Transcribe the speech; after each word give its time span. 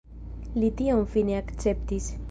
Li 0.63 0.71
tion 0.81 1.05
fine 1.17 1.37
akceptis. 1.43 2.13